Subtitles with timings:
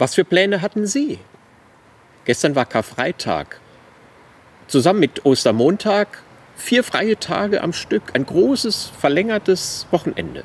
[0.00, 1.18] Was für Pläne hatten Sie?
[2.24, 3.60] Gestern war Karfreitag.
[4.66, 6.22] Zusammen mit Ostermontag
[6.56, 10.44] vier freie Tage am Stück, ein großes, verlängertes Wochenende.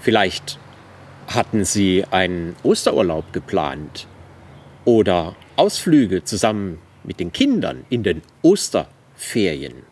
[0.00, 0.58] Vielleicht
[1.28, 4.08] hatten Sie einen Osterurlaub geplant
[4.84, 9.84] oder Ausflüge zusammen mit den Kindern in den Osterferien.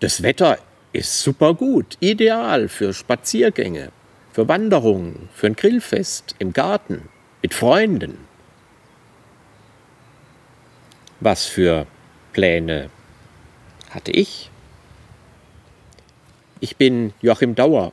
[0.00, 0.56] Das Wetter
[0.94, 3.92] ist super gut, ideal für Spaziergänge,
[4.32, 7.10] für Wanderungen, für ein Grillfest im Garten,
[7.46, 8.18] mit Freunden.
[11.20, 11.86] Was für
[12.32, 12.90] Pläne
[13.90, 14.50] hatte ich?
[16.58, 17.92] Ich bin Joachim Dauer.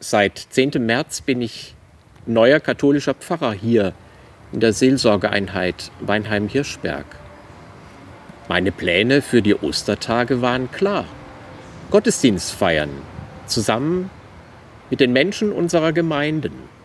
[0.00, 0.84] Seit 10.
[0.84, 1.76] März bin ich
[2.26, 3.92] neuer katholischer Pfarrer hier
[4.52, 7.06] in der Seelsorgeeinheit Weinheim-Hirschberg.
[8.48, 11.04] Meine Pläne für die Ostertage waren klar.
[11.92, 12.90] Gottesdienst feiern,
[13.46, 14.10] zusammen
[14.90, 16.77] mit den Menschen unserer Gemeinden.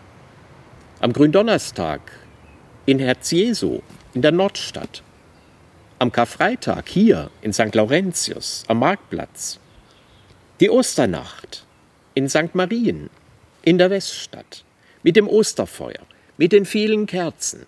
[1.04, 2.00] Am Gründonnerstag
[2.86, 3.80] in Herz Jesu
[4.14, 5.02] in der Nordstadt.
[5.98, 7.74] Am Karfreitag hier in St.
[7.74, 9.60] Laurentius am Marktplatz.
[10.60, 11.66] Die Osternacht
[12.14, 12.54] in St.
[12.54, 13.10] Marien
[13.60, 14.64] in der Weststadt
[15.02, 16.06] mit dem Osterfeuer,
[16.38, 17.66] mit den vielen Kerzen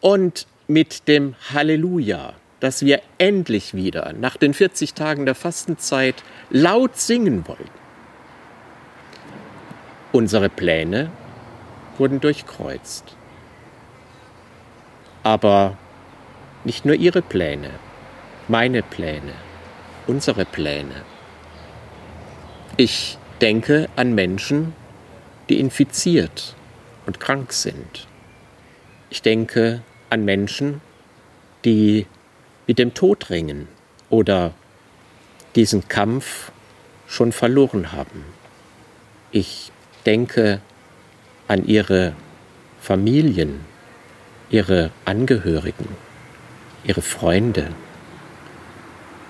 [0.00, 6.16] und mit dem Halleluja dass wir endlich wieder nach den 40 Tagen der Fastenzeit
[6.50, 7.70] laut singen wollen.
[10.10, 11.12] Unsere Pläne
[11.98, 13.16] wurden durchkreuzt.
[15.22, 15.76] Aber
[16.64, 17.70] nicht nur ihre Pläne,
[18.48, 19.32] meine Pläne,
[20.06, 21.02] unsere Pläne.
[22.76, 24.74] Ich denke an Menschen,
[25.48, 26.54] die infiziert
[27.06, 28.06] und krank sind.
[29.10, 30.80] Ich denke an Menschen,
[31.64, 32.06] die
[32.66, 33.68] mit dem Tod ringen
[34.10, 34.52] oder
[35.54, 36.50] diesen Kampf
[37.06, 38.24] schon verloren haben.
[39.30, 39.70] Ich
[40.04, 40.60] denke
[41.48, 42.14] an ihre
[42.80, 43.60] Familien,
[44.50, 45.88] ihre Angehörigen,
[46.84, 47.68] ihre Freunde,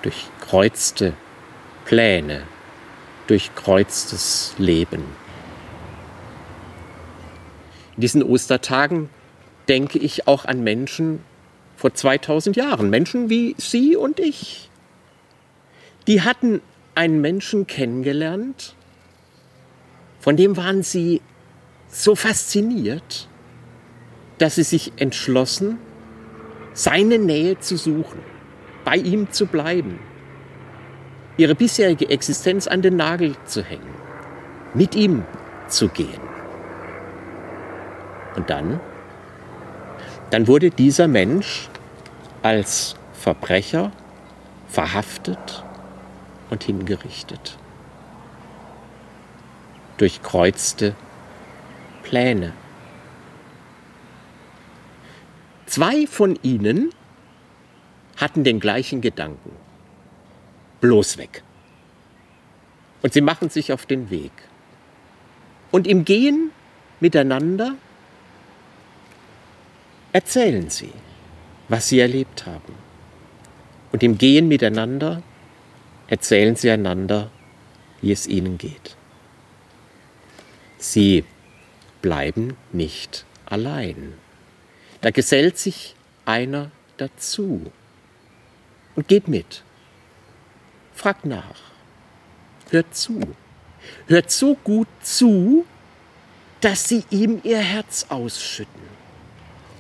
[0.02, 1.14] durchkreuzte
[1.84, 2.42] Pläne,
[3.26, 5.04] durchkreuztes Leben.
[7.96, 9.08] In diesen Ostertagen
[9.68, 11.20] denke ich auch an Menschen,
[11.76, 12.90] vor 2000 Jahren.
[12.90, 14.70] Menschen wie Sie und ich.
[16.06, 16.60] Die hatten
[16.94, 18.74] einen Menschen kennengelernt,
[20.20, 21.20] von dem waren sie
[21.88, 23.28] so fasziniert,
[24.38, 25.78] dass sie sich entschlossen,
[26.72, 28.20] seine Nähe zu suchen,
[28.84, 29.98] bei ihm zu bleiben,
[31.36, 33.94] ihre bisherige Existenz an den Nagel zu hängen,
[34.74, 35.24] mit ihm
[35.68, 36.20] zu gehen.
[38.36, 38.80] Und dann
[40.30, 41.68] dann wurde dieser Mensch
[42.42, 43.92] als Verbrecher
[44.68, 45.64] verhaftet
[46.50, 47.56] und hingerichtet.
[49.98, 50.94] Durchkreuzte
[52.06, 52.52] Pläne.
[55.66, 56.90] Zwei von ihnen
[58.16, 59.50] hatten den gleichen Gedanken.
[60.80, 61.42] Bloß weg.
[63.02, 64.30] Und sie machen sich auf den Weg.
[65.72, 66.52] Und im Gehen
[67.00, 67.74] miteinander
[70.12, 70.92] erzählen Sie,
[71.68, 72.74] was Sie erlebt haben.
[73.90, 75.22] Und im Gehen miteinander
[76.06, 77.32] erzählen Sie einander,
[78.00, 78.96] wie es Ihnen geht.
[80.78, 81.24] Sie
[82.06, 84.12] bleiben nicht allein.
[85.00, 87.72] Da gesellt sich einer dazu
[88.94, 89.64] und geht mit.
[90.94, 91.62] Fragt nach.
[92.70, 93.20] Hört zu.
[94.06, 95.66] Hört so gut zu,
[96.60, 98.86] dass sie ihm ihr Herz ausschütten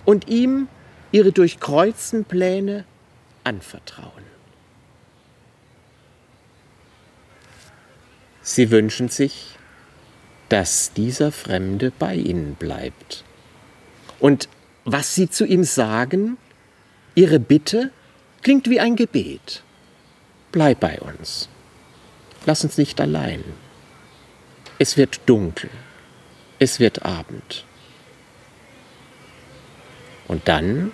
[0.04, 0.66] und ihm
[1.12, 2.86] ihre durchkreuzten Pläne
[3.44, 4.24] anvertrauen.
[8.42, 9.55] Sie wünschen sich,
[10.48, 13.24] dass dieser Fremde bei ihnen bleibt.
[14.20, 14.48] Und
[14.84, 16.38] was sie zu ihm sagen,
[17.14, 17.90] ihre Bitte,
[18.42, 19.62] klingt wie ein Gebet.
[20.52, 21.48] Bleib bei uns.
[22.46, 23.42] Lass uns nicht allein.
[24.78, 25.70] Es wird dunkel.
[26.58, 27.64] Es wird Abend.
[30.28, 30.92] Und dann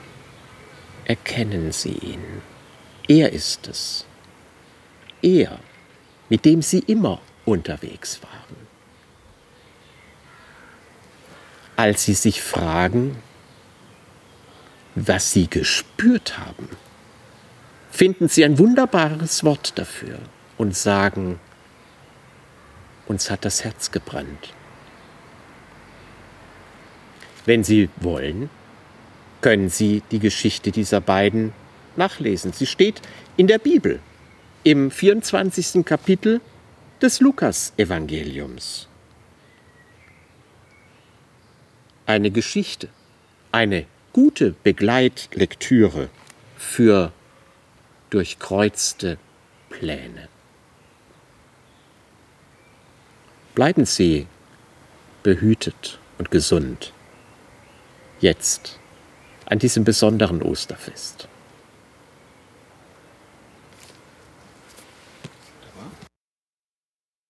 [1.04, 2.42] erkennen sie ihn.
[3.08, 4.06] Er ist es.
[5.20, 5.58] Er,
[6.28, 8.41] mit dem sie immer unterwegs waren.
[11.76, 13.16] Als sie sich fragen,
[14.94, 16.68] was sie gespürt haben,
[17.90, 20.18] finden sie ein wunderbares Wort dafür
[20.58, 21.38] und sagen,
[23.06, 24.54] uns hat das Herz gebrannt.
[27.44, 28.48] Wenn Sie wollen,
[29.40, 31.52] können Sie die Geschichte dieser beiden
[31.96, 32.52] nachlesen.
[32.52, 33.02] Sie steht
[33.36, 33.98] in der Bibel
[34.62, 35.84] im 24.
[35.84, 36.40] Kapitel
[37.00, 38.88] des Lukas-Evangeliums.
[42.12, 42.90] Eine Geschichte
[43.52, 46.10] eine gute Begleitlektüre
[46.58, 47.10] für
[48.10, 49.16] durchkreuzte
[49.70, 50.28] Pläne.
[53.54, 54.26] Bleiben Sie
[55.22, 56.92] behütet und gesund.
[58.20, 58.78] Jetzt,
[59.46, 61.28] an diesem besonderen Osterfest.